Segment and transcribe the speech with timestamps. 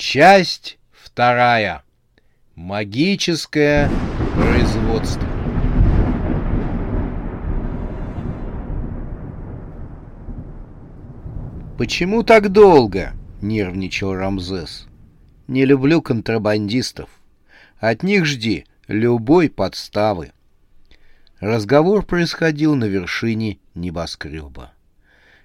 [0.00, 1.82] Часть вторая.
[2.54, 3.90] Магическое
[4.34, 5.28] производство.
[11.76, 14.86] «Почему так долго?»— нервничал Рамзес.
[15.48, 17.10] «Не люблю контрабандистов.
[17.78, 20.32] От них жди любой подставы».
[21.40, 24.72] Разговор происходил на вершине небоскреба.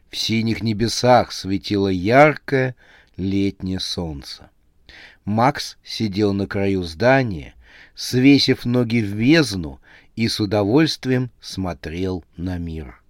[0.10, 2.78] В синих небесах светило яркое
[3.18, 4.50] летнее солнце.
[5.24, 7.56] Макс сидел на краю здания,
[7.96, 9.80] свесив ноги в бездну
[10.16, 13.02] и с удовольствием смотрел на мир.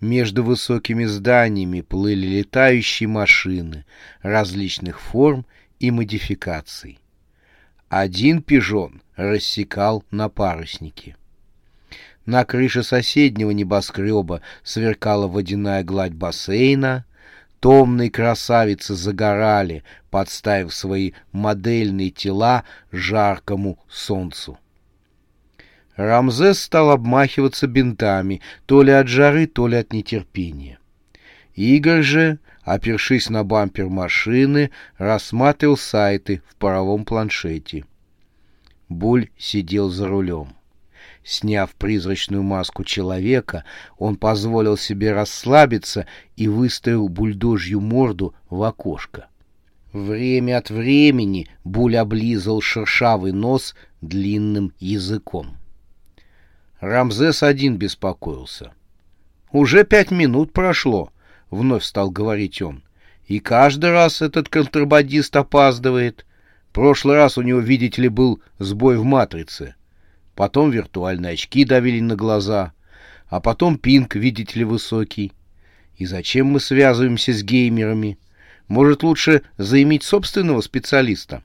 [0.00, 3.84] Между высокими зданиями плыли летающие машины
[4.22, 5.46] различных форм
[5.80, 6.98] и модификаций.
[7.88, 11.16] Один пижон рассекал на паруснике.
[12.26, 17.06] На крыше соседнего небоскреба сверкала водяная гладь бассейна,
[17.66, 24.56] томные красавицы загорали, подставив свои модельные тела жаркому солнцу.
[25.96, 30.78] Рамзес стал обмахиваться бинтами, то ли от жары, то ли от нетерпения.
[31.56, 37.84] Игорь же, опершись на бампер машины, рассматривал сайты в паровом планшете.
[38.88, 40.54] Буль сидел за рулем.
[41.26, 43.64] Сняв призрачную маску человека,
[43.98, 49.26] он позволил себе расслабиться и выставил бульдожью морду в окошко.
[49.92, 55.56] Время от времени Буль облизал шершавый нос длинным языком.
[56.78, 58.70] Рамзес один беспокоился.
[59.50, 61.10] «Уже пять минут прошло»,—
[61.50, 62.84] вновь стал говорить он.
[63.26, 66.24] «И каждый раз этот контрабандист опаздывает.
[66.72, 69.74] Прошлый раз у него, видите ли, был сбой в матрице.
[70.36, 72.72] Потом виртуальные очки давили на глаза.
[73.28, 75.32] А потом пинг, видите ли, высокий.
[75.96, 78.18] И зачем мы связываемся с геймерами?
[78.68, 81.42] Может, лучше заиметь собственного специалиста?»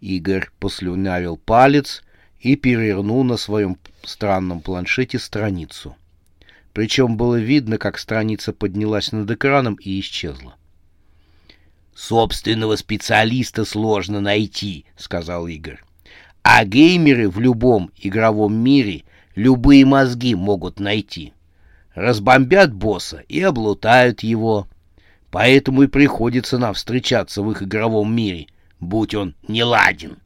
[0.00, 2.02] Игорь послюнявил палец
[2.40, 5.96] и перевернул на своем странном планшете страницу.
[6.72, 10.56] Причем было видно, как страница поднялась над экраном и исчезла.
[11.94, 15.80] «Собственного специалиста сложно найти»,— сказал Игорь.
[16.46, 21.32] «А геймеры в любом игровом мире любые мозги могут найти.
[21.94, 24.68] Разбомбят босса и облутают его.
[25.30, 28.46] Поэтому и приходится нам встречаться в их игровом мире,
[28.78, 30.18] будь он не ладен».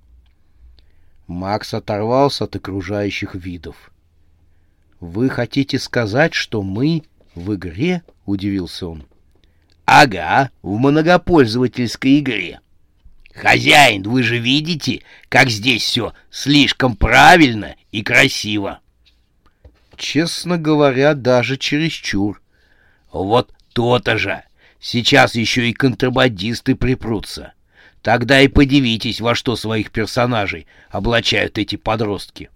[1.28, 3.92] Макс оторвался от окружающих видов.
[4.98, 7.04] «Вы хотите сказать, что мы
[7.36, 9.04] в игре?»— удивился он.
[9.84, 12.60] «Ага, в многопользовательской игре.
[13.38, 18.80] Хозяин, вы же видите, как здесь все слишком правильно и красиво».
[19.96, 22.42] «Честно говоря, даже чересчур».
[23.12, 24.42] «Вот то-то же!
[24.80, 27.52] Сейчас еще и контрабандисты припрутся.
[28.02, 32.50] Тогда и подивитесь, во что своих персонажей облачают эти подростки.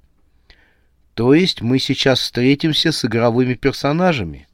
[1.15, 4.49] То есть мы сейчас встретимся с игровыми персонажами?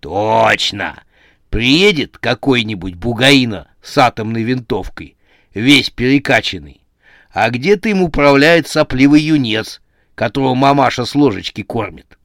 [0.00, 1.02] Точно!
[1.48, 5.16] Приедет какой-нибудь бугаина с атомной винтовкой,
[5.54, 6.80] весь перекачанный.
[7.30, 9.80] А где-то им управляет сопливый юнец,
[10.14, 12.18] которого мамаша с ложечки кормит.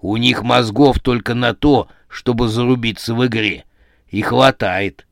[0.00, 3.64] У них мозгов только на то, чтобы зарубиться в игре.
[4.08, 5.06] И хватает.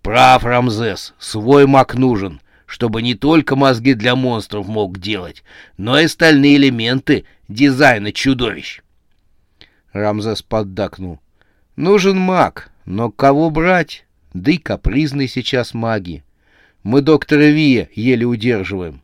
[0.00, 5.44] Прав, Рамзес, свой маг нужен, чтобы не только мозги для монстров мог делать,
[5.76, 8.80] но и остальные элементы дизайна чудовищ.
[9.92, 11.20] Рамзес поддакнул.
[11.76, 14.06] Нужен маг, но кого брать?
[14.34, 16.24] Да и капризные сейчас маги.
[16.82, 19.02] Мы доктора Вия еле удерживаем.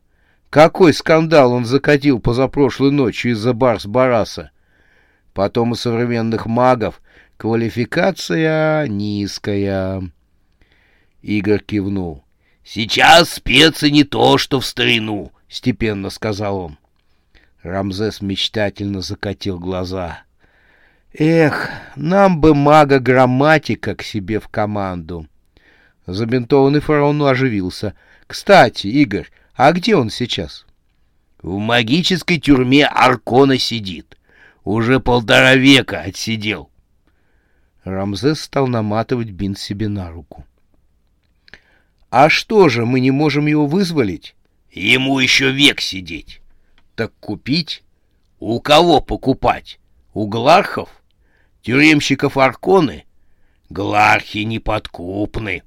[0.51, 4.51] Какой скандал он закатил позапрошлой ночью из-за Барс-Бараса.
[5.35, 7.01] Потом у современных магов
[7.37, 10.03] квалификация низкая.
[11.23, 12.25] Игорь кивнул.
[12.65, 16.79] «Сейчас спецы не то, что в старину»,— степенно сказал он.
[17.63, 20.23] Рамзес мечтательно закатил глаза.
[21.13, 25.27] «Эх, нам бы мага-грамматика к себе в команду».
[26.09, 27.93] Забинтованный фараон оживился.
[28.27, 30.65] «Кстати, Игорь, а где он сейчас?»
[31.43, 34.17] «В магической тюрьме Аркона сидит.
[34.65, 36.71] Уже полтора века отсидел».
[37.85, 40.47] Рамзес стал наматывать бинт себе на руку.
[42.11, 44.35] А что же, мы не можем его вызволить?
[44.73, 46.41] Ему еще век сидеть.
[46.95, 47.83] Так купить?
[48.41, 49.79] У кого покупать?
[50.15, 50.89] У глархов?
[51.61, 53.05] Тюремщиков Арконы?
[53.69, 55.65] Глархи неподкупны.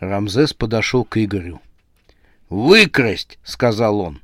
[0.00, 1.60] Рамзес подошел к Игорю.
[2.48, 4.20] «Выкрасть!»— сказал он.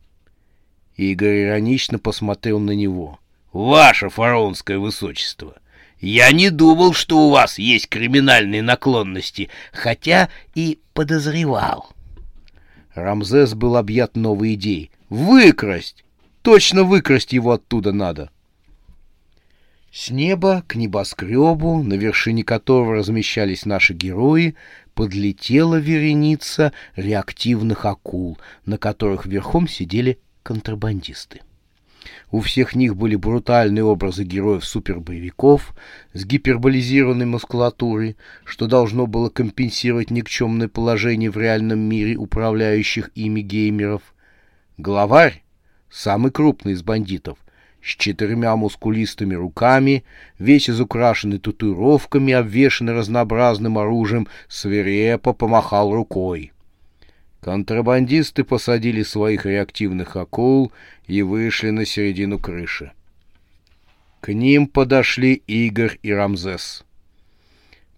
[0.96, 3.18] Игорь иронично посмотрел на него.
[3.52, 5.56] «Ваше фараонское высочество,
[6.00, 11.90] я не думал, что у вас есть криминальные наклонности, хотя и подозревал».
[12.94, 14.90] Рамзес был объят новой идеей.
[15.08, 16.04] «Выкрасть!
[16.42, 18.30] Точно выкрасть его оттуда надо!»
[19.92, 24.56] С неба к небоскребу, на вершине которого размещались наши герои,
[24.94, 31.40] подлетела вереница реактивных акул, на которых верхом сидели контрабандисты.
[32.30, 35.74] У всех них были брутальные образы героев-супербоевиков
[36.12, 44.02] с гиперболизированной мускулатурой, что должно было компенсировать никчемное положение в реальном мире управляющих ими геймеров.
[44.78, 45.44] Главарь,
[45.90, 47.38] самый крупный из бандитов,
[47.82, 50.04] с четырьмя мускулистыми руками,
[50.38, 56.52] весь изукрашенный татуировками, обвешанный разнообразным оружием, свирепо помахал рукой.
[57.40, 60.70] Контрабандисты посадили своих реактивных акул
[61.06, 62.92] и вышли на середину крыши.
[64.20, 66.84] К ним подошли Игорь и Рамзес.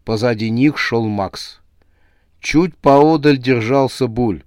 [0.06, 1.60] Позади них шел Макс.
[2.40, 4.42] Чуть поодаль держался Буль.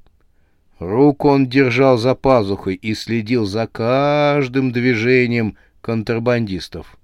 [0.80, 6.98] Руку он держал за пазухой и следил за каждым движением контрабандистов.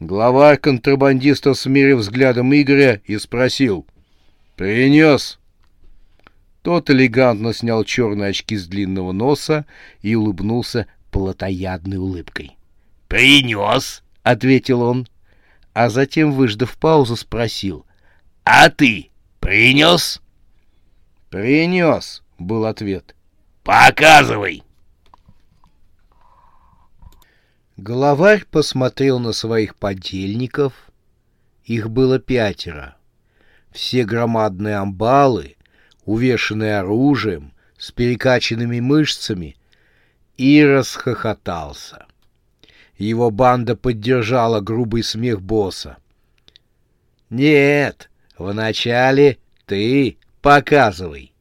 [0.00, 3.86] Главарь контрабандистов смирил взглядом Игоря и спросил.
[4.56, 5.38] «Принес?»
[6.60, 9.64] Тот элегантно снял черные очки с длинного носа
[10.02, 12.56] и улыбнулся плотоядной улыбкой.
[13.08, 15.06] «Принес!»— ответил он,
[15.72, 17.86] а затем, выждав паузу, спросил.
[18.44, 19.10] «А ты
[19.40, 20.20] принес?»
[21.30, 23.14] «Принес!»— был ответ.
[23.62, 24.62] «Показывай!»
[27.76, 30.72] Главарь посмотрел на своих подельников.
[31.64, 32.96] Их было пятеро.
[33.70, 35.56] Все громадные амбалы,
[36.04, 39.56] увешанные оружием, с перекачанными мышцами,
[40.38, 42.06] и расхохотался.
[42.96, 45.98] Его банда поддержала грубый смех босса.
[47.28, 51.35] «Нет, вначале ты показывай».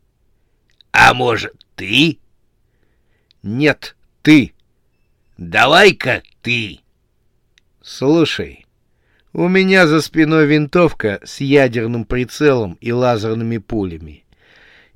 [0.97, 2.19] А может, ты?
[3.43, 4.53] Нет, ты.
[5.37, 6.79] Давай-ка ты.
[7.81, 8.65] Слушай,
[9.33, 14.23] у меня за спиной винтовка с ядерным прицелом и лазерными пулями.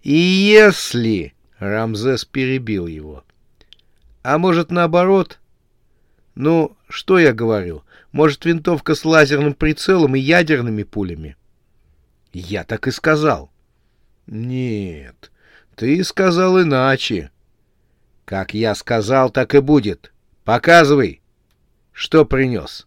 [0.01, 1.33] И если...
[1.57, 3.25] Рамзес перебил его.
[4.23, 5.37] А может, наоборот?
[6.33, 7.83] Ну, что я говорю?
[8.13, 11.35] Может, винтовка с лазерным прицелом и ядерными пулями?
[12.31, 13.51] Я так и сказал.
[14.27, 15.29] Нет,
[15.79, 17.31] ты сказал иначе.
[18.25, 20.11] Как я сказал, так и будет.
[20.43, 21.21] Показывай,
[21.93, 22.85] что принес.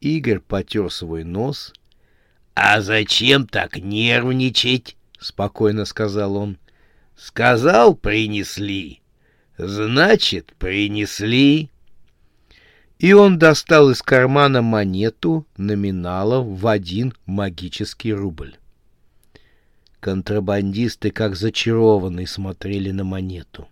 [0.00, 1.74] Игорь потер свой нос.—
[2.54, 6.56] А зачем так нервничать?— спокойно сказал он.—
[7.16, 9.02] Сказал, принесли.
[9.58, 11.68] Значит, принесли.
[12.98, 18.56] И он достал из кармана монету номиналов в один магический рубль.
[20.02, 23.68] Контрабандисты, как зачарованные, смотрели на монету.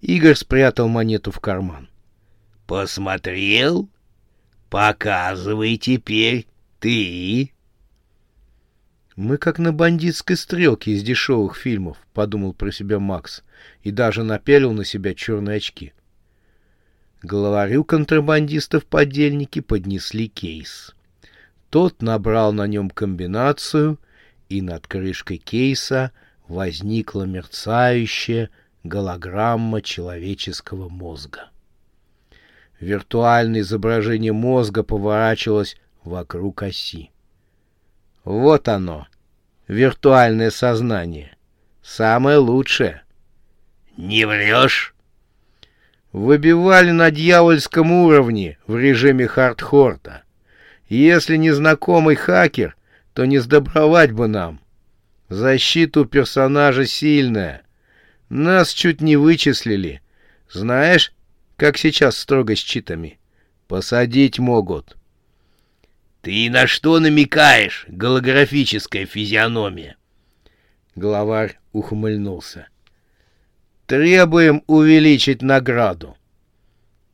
[0.00, 1.88] Игорь спрятал монету в карман.
[2.68, 3.88] «Посмотрел?
[4.70, 6.46] Показывай теперь
[6.78, 7.50] ты!»
[9.16, 13.42] «Мы как на бандитской стрелке из дешевых фильмов»,— подумал про себя Макс,
[13.82, 15.94] и даже напялил на себя черные очки.
[17.24, 20.94] Главарю контрабандистов подельники поднесли кейс.
[21.70, 23.98] Тот набрал на нем комбинацию
[24.48, 26.12] и над крышкой кейса
[26.46, 28.50] возникла мерцающая
[28.82, 31.50] голограмма человеческого мозга.
[32.80, 37.10] Виртуальное изображение мозга поворачивалось вокруг оси.
[38.24, 39.06] Вот оно,
[39.66, 41.36] виртуальное сознание.
[41.82, 43.02] Самое лучшее.
[43.96, 44.94] Не врешь?
[46.12, 50.22] Выбивали на дьявольском уровне в режиме хардхорта.
[50.88, 52.77] Если незнакомый хакер
[53.18, 54.60] то не сдобровать бы нам.
[55.28, 57.64] Защита у персонажа сильная.
[58.28, 60.02] Нас чуть не вычислили.
[60.48, 61.12] Знаешь,
[61.56, 63.18] как сейчас строго с читами?
[63.66, 64.96] Посадить могут.
[66.20, 69.96] Ты на что намекаешь, голографическая физиономия?
[70.94, 72.68] Главарь ухмыльнулся.
[73.86, 76.16] Требуем увеличить награду.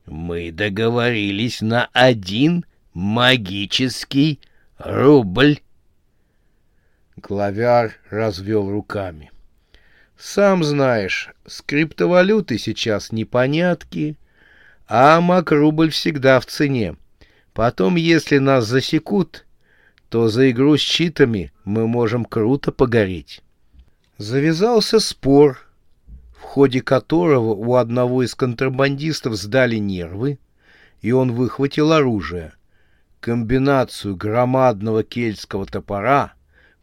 [0.05, 4.39] Мы договорились на один магический
[4.77, 5.57] рубль.
[7.25, 9.31] Клавяр развел руками.
[10.15, 14.15] Сам знаешь, с криптовалютой сейчас непонятки,
[14.87, 16.97] а макрубль всегда в цене.
[17.53, 19.47] Потом, если нас засекут,
[20.09, 23.41] то за игру с читами мы можем круто погореть.
[24.19, 25.67] Завязался спор,
[26.37, 30.37] в ходе которого у одного из контрабандистов сдали нервы,
[31.01, 32.53] и он выхватил оружие.
[33.19, 36.34] Комбинацию громадного кельтского топора,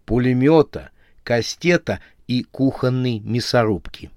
[0.05, 0.91] пулемета,
[1.25, 4.11] кастета и кухонной мясорубки.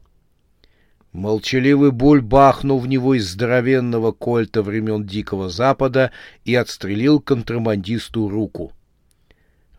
[1.12, 6.12] Молчаливый Буль бахнул в него из здоровенного кольта времен Дикого Запада
[6.44, 8.74] и отстрелил контрабандисту руку.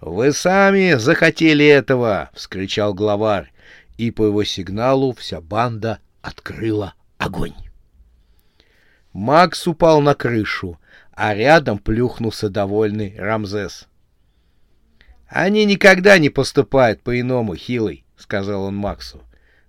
[0.00, 3.52] «Вы сами захотели этого!»— вскричал главарь,
[3.98, 7.54] и по его сигналу вся банда открыла огонь.
[9.12, 10.78] Макс упал на крышу,
[11.12, 13.88] а рядом плюхнулся довольный Рамзес.
[15.28, 19.22] «Они никогда не поступают по-иному, хилый»,— сказал он Максу.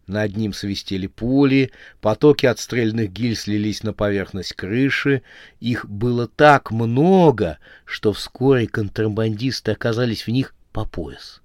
[0.06, 5.22] Над ним свистели пули, потоки отстрельных гиль слились на поверхность крыши.
[5.60, 11.42] Их было так много, что вскоре контрабандисты оказались в них по пояс.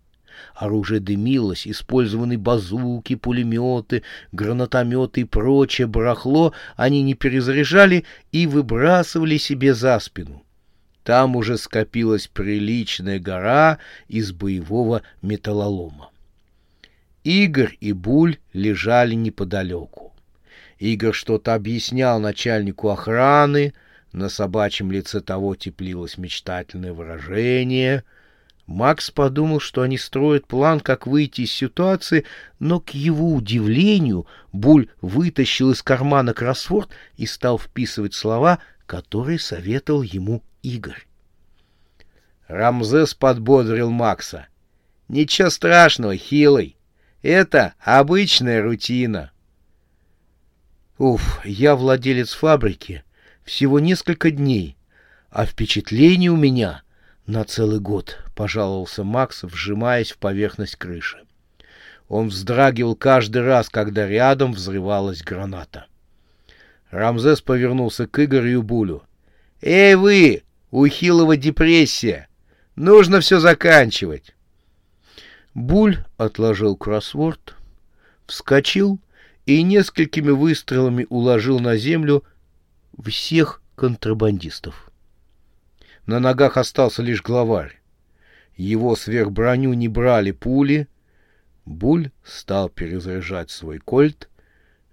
[0.54, 9.74] Оружие дымилось, использованы базуки, пулеметы, гранатометы и прочее барахло они не перезаряжали и выбрасывали себе
[9.74, 10.44] за спину.
[11.04, 13.78] Там уже скопилась приличная гора
[14.08, 16.10] из боевого металлолома.
[17.24, 20.12] Игорь и Буль лежали неподалеку.
[20.78, 23.74] Игорь что-то объяснял начальнику охраны,
[24.12, 28.04] на собачьем лице того теплилось мечтательное выражение.
[28.66, 32.24] Макс подумал, что они строят план, как выйти из ситуации,
[32.58, 38.58] но, к его удивлению, Буль вытащил из кармана кроссворд и стал вписывать слова,
[38.92, 41.06] которые советовал ему Игорь.
[42.46, 44.48] Рамзес подбодрил Макса.
[45.08, 46.76] «Ничего страшного, хилый.
[47.22, 49.30] Это обычная рутина.
[50.98, 53.02] Уф, я владелец фабрики
[53.44, 54.76] всего несколько дней,
[55.30, 56.82] а впечатление у меня
[57.24, 61.22] на целый год, пожаловался Макс, вжимаясь в поверхность крыши.
[62.08, 65.86] Он вздрагивал каждый раз, когда рядом взрывалась граната.
[66.92, 69.02] Рамзес повернулся к Игорю и Булю.
[69.62, 72.28] «Эй вы, у Хилова депрессия!
[72.76, 74.34] Нужно все заканчивать!»
[75.54, 77.56] Буль отложил кроссворд,
[78.26, 79.00] вскочил
[79.46, 82.24] и несколькими выстрелами уложил на землю
[83.02, 84.90] всех контрабандистов.
[86.04, 87.80] На ногах остался лишь главарь.
[88.54, 90.88] Его сверхброню не брали пули.
[91.64, 94.28] Буль стал перезаряжать свой кольт.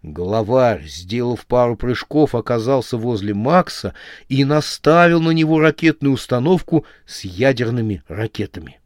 [0.02, 3.94] Главарь, сделав пару прыжков, оказался возле Макса
[4.30, 8.80] и наставил на него ракетную установку с ядерными ракетами.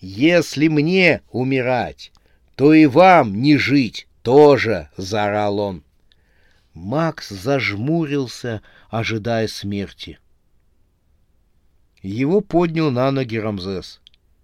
[0.00, 2.12] «Если мне умирать,
[2.56, 5.82] то и вам не жить тоже!»— заорал он.
[6.74, 10.18] Макс зажмурился, ожидая смерти.
[12.02, 14.00] Его поднял на ноги Рамзес.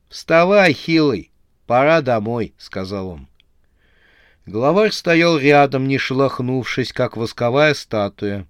[0.08, 1.30] «Вставай, хилый,
[1.66, 3.28] пора домой»,— сказал он.
[4.46, 8.46] Главарь стоял рядом, не шелохнувшись, как восковая статуя.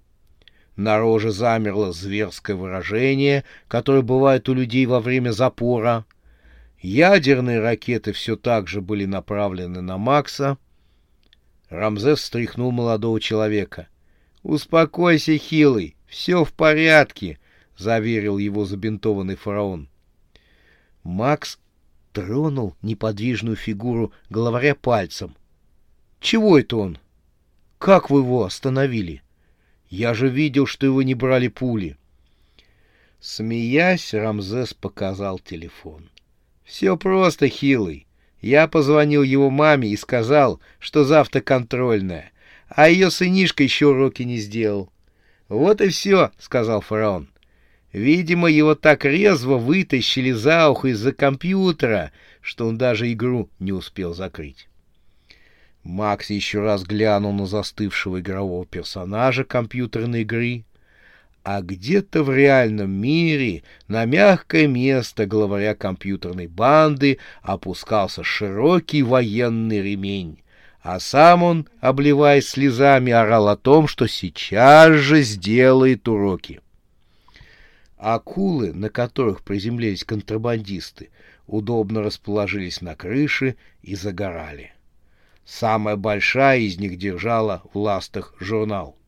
[0.75, 6.05] На роже замерло зверское выражение, которое бывает у людей во время запора.
[6.81, 10.57] Ядерные ракеты все так же были направлены на Макса.
[11.69, 13.87] Рамзес встряхнул молодого человека.
[14.43, 17.39] «Успокойся, хилый, все в порядке»,—
[17.77, 19.87] заверил его забинтованный фараон.
[21.03, 21.57] Макс
[22.11, 25.35] тронул неподвижную фигуру главаря пальцем.
[26.19, 26.97] «Чего это он?
[27.77, 29.21] Как вы его остановили?
[29.89, 31.97] Я же видел, что его не брали пули».
[33.19, 36.09] Смеясь, Рамзес показал телефон.
[36.65, 38.07] Все просто, хилый.
[38.41, 42.31] Я позвонил его маме и сказал, что завтра контрольная,
[42.67, 44.91] а ее сынишка еще уроки не сделал.
[45.47, 47.29] Вот и все, сказал фараон.
[47.93, 54.13] Видимо, его так резво вытащили за ухо из-за компьютера, что он даже игру не успел
[54.13, 54.67] закрыть.
[55.85, 60.65] Макс еще раз глянул на застывшего игрового персонажа компьютерной игры,
[61.43, 70.41] а где-то в реальном мире на мягкое место главаря компьютерной банды опускался широкий военный ремень,
[70.81, 76.61] а сам он, обливаясь слезами, орал о том, что сейчас же сделает уроки.
[77.97, 81.11] Акулы, на которых приземлились контрабандисты,
[81.45, 84.71] удобно расположились на крыше и загорали.
[85.45, 88.97] Самая большая из них держала в ластах журнал—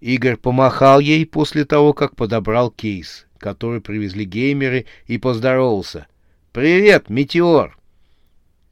[0.00, 6.06] Игорь помахал ей после того, как подобрал кейс, который привезли геймеры, и поздоровался.
[6.52, 7.76] «Привет, Метеор!»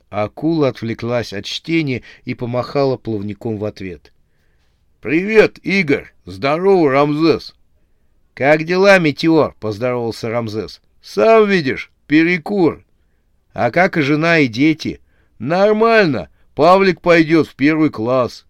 [0.09, 4.13] Акула отвлеклась от чтения и помахала плавником в ответ.
[5.01, 6.13] «Привет, Игорь!
[6.25, 7.55] Здорово, Рамзес!»
[8.35, 10.81] «Как дела, Метеор?»— поздоровался Рамзес.
[11.03, 12.85] «Сам видишь, перекур!»
[13.53, 15.01] «А как и жена и дети?»
[15.39, 16.31] «Нормально.
[16.57, 18.47] Павлик пойдет в первый класс».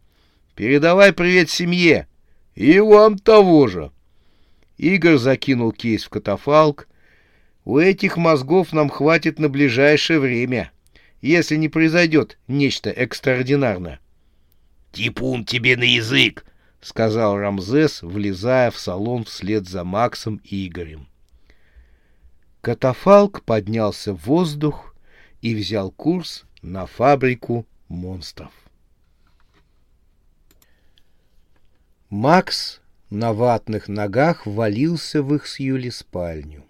[0.54, 2.06] «Передавай привет семье».
[2.54, 3.90] «И вам того же».
[4.78, 6.86] Игорь закинул кейс в катафалк.
[7.64, 10.70] «У этих мозгов нам хватит на ближайшее время,
[11.20, 13.98] если не произойдет нечто экстраординарное».
[14.92, 16.46] «Типун тебе на язык!»—
[16.80, 21.08] сказал Рамзес, влезая в салон вслед за Максом и Игорем.
[22.60, 24.94] Катафалк поднялся в воздух
[25.42, 28.52] и взял курс на фабрику монстров.
[32.10, 36.64] Макс на ватных ногах валился в их с Юли спальню.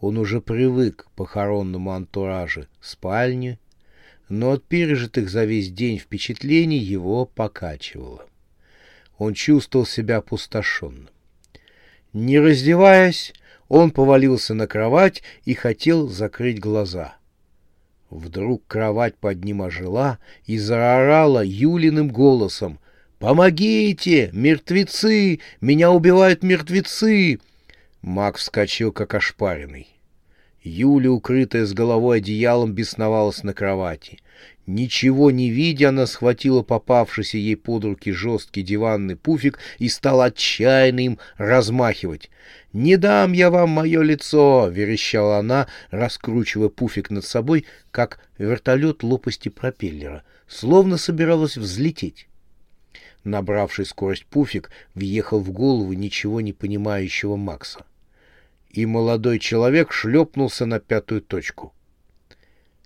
[0.00, 3.58] Он уже привык к похоронному антуражу спальни,
[4.28, 8.26] но от пережитых за весь день впечатлений его покачивало.
[9.18, 11.08] Он чувствовал себя опустошенным.
[12.12, 13.32] Не раздеваясь,
[13.68, 17.16] он повалился на кровать и хотел закрыть глаза.
[18.12, 22.78] Вдруг кровать под ним ожила и заорала Юлиным голосом.
[23.18, 24.28] «Помогите!
[24.34, 25.40] Мертвецы!
[25.62, 27.40] Меня убивают мертвецы!»
[28.02, 29.88] Мак вскочил, как ошпаренный.
[30.62, 34.18] Юля, укрытая с головой одеялом, бесновалась на кровати.
[34.66, 41.00] Ничего не видя, она схватила попавшийся ей под руки жесткий диванный пуфик и стала отчаянно
[41.00, 42.30] им размахивать.
[42.72, 49.48] «Не дам я вам мое лицо!»— верещала она, раскручивая пуфик над собой, как вертолет лопасти
[49.48, 52.28] пропеллера, словно собиралась взлететь.
[53.24, 57.84] Набравший скорость пуфик въехал в голову ничего не понимающего Макса.
[58.70, 61.74] И молодой человек шлепнулся на пятую точку—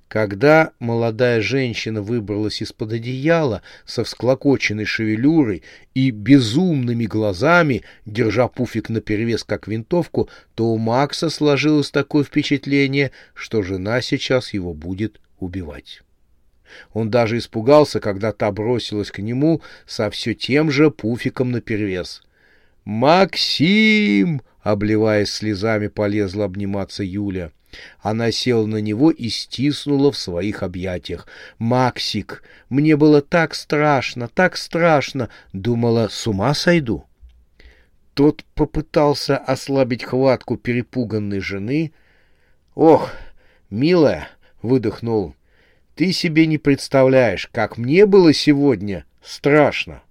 [0.09, 5.63] когда молодая женщина выбралась из-под одеяла со всклокоченной шевелюрой
[5.95, 13.63] и безумными глазами, держа пуфик наперевес как винтовку, то у Макса сложилось такое впечатление, что
[13.63, 16.03] жена сейчас его будет убивать.
[16.93, 22.23] Он даже испугался, когда та бросилась к нему со все тем же пуфиком наперевес.
[22.85, 27.51] «Максим!»— обливаясь слезами, полезла обниматься Юля.
[28.01, 31.27] Она села на него и стиснула в своих объятиях.
[31.59, 37.05] «Максик, мне было так страшно, так страшно!» Думала, с ума сойду.
[38.15, 41.93] Тот попытался ослабить хватку перепуганной жены.
[42.75, 43.11] «Ох,
[43.69, 44.29] милая!»—
[44.63, 45.35] выдохнул.
[45.95, 50.03] «Ты себе не представляешь, как мне было сегодня страшно!»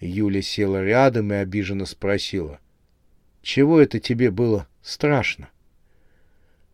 [0.00, 2.60] Юля села рядом и обиженно спросила.
[3.42, 5.48] «Чего это тебе было страшно?»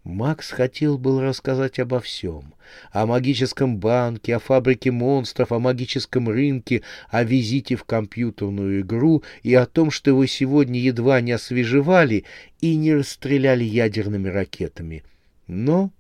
[0.05, 2.53] Макс хотел был рассказать обо всем.
[2.93, 9.55] О магическом банке, о фабрике монстров, о магическом рынке, о визите в компьютерную игру и
[9.55, 12.25] о том, что его сегодня едва не освежевали
[12.61, 15.05] и не расстреляли ядерными ракетами.
[15.47, 15.91] Но,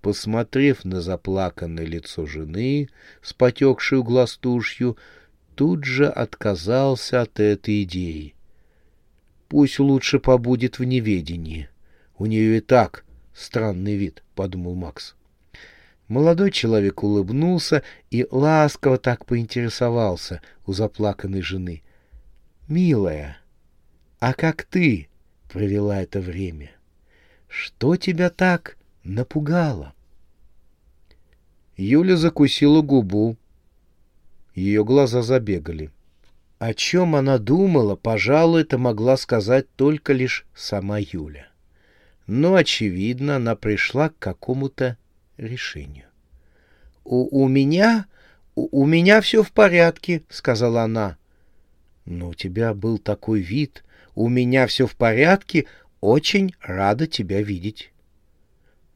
[0.00, 2.88] посмотрев на заплаканное лицо жены
[3.20, 4.38] с потекшей глаз
[5.56, 8.36] тут же отказался от этой идеи.
[9.48, 11.68] Пусть лучше побудет в неведении.
[12.16, 15.16] У нее и так Странный вид,— подумал Макс.
[16.06, 21.82] Молодой человек улыбнулся и ласково так поинтересовался у заплаканной жены.—
[22.68, 23.38] Милая,
[24.20, 25.08] а как ты
[25.48, 26.70] провела это время?
[27.48, 29.94] Что тебя так напугало?
[31.76, 33.36] Юля закусила губу.
[34.54, 35.90] Ее глаза забегали.
[36.58, 41.48] О чем она думала, пожалуй, это могла сказать только лишь сама Юля
[42.26, 44.96] но, очевидно, она пришла к какому-то
[45.36, 46.06] решению.
[47.04, 48.06] «У, у меня...
[48.54, 51.18] У, у меня все в порядке»,— сказала она.
[52.06, 53.84] «Но у тебя был такой вид.
[54.14, 55.66] У меня все в порядке.
[56.00, 57.92] Очень рада тебя видеть».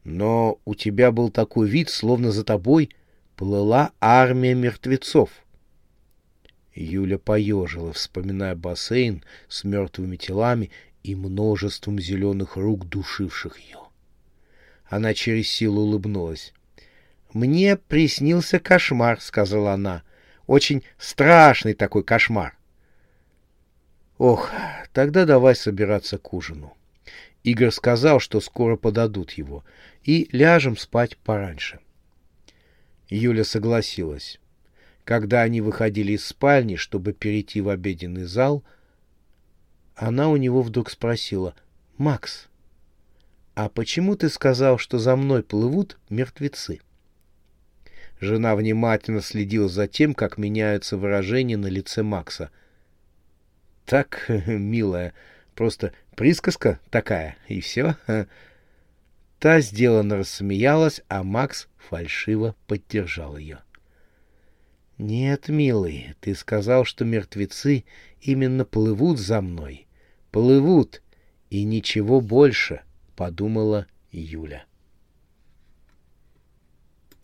[0.03, 2.89] «Но у тебя был такой вид, словно за тобой
[3.35, 5.29] плыла армия мертвецов».
[6.73, 10.71] Юля поежила, вспоминая бассейн с мертвыми телами
[11.03, 13.79] и множеством зеленых рук, душивших ее.
[14.85, 16.53] Она через силу улыбнулась.
[17.33, 20.03] «Мне приснился кошмар»,— сказала она.
[20.47, 22.57] «Очень страшный такой кошмар».
[24.17, 24.49] «Ох,
[24.93, 26.75] тогда давай собираться к ужину».
[27.43, 29.63] Игорь сказал, что скоро подадут его,
[30.03, 31.79] и ляжем спать пораньше.
[33.07, 34.39] Юля согласилась.
[35.05, 38.63] Когда они выходили из спальни, чтобы перейти в обеденный зал—
[39.99, 41.53] она у него вдруг спросила,
[41.97, 42.47] «Макс,
[43.53, 46.79] а почему ты сказал, что за мной плывут мертвецы?»
[48.21, 52.49] Жена внимательно следила за тем, как меняются выражения на лице Макса.
[53.85, 55.13] «Так, милая,
[55.53, 57.97] просто присказка такая, и все».
[59.39, 63.59] Та сделанно рассмеялась, а Макс фальшиво поддержал ее.
[64.97, 67.85] «Нет, милый, ты сказал, что мертвецы
[68.21, 69.87] именно плывут за мной.
[70.31, 71.01] Плывут,
[71.49, 72.81] и ничего больше»,—
[73.15, 74.65] подумала Юля.